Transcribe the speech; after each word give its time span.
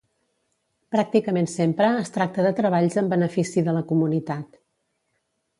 Pràcticament 0.95 1.49
sempre 1.51 1.91
es 2.05 2.11
tracta 2.17 2.47
de 2.47 2.53
treballs 2.63 2.99
en 3.03 3.13
benefici 3.15 3.67
de 3.69 3.79
la 3.79 3.87
comunitat. 3.93 4.63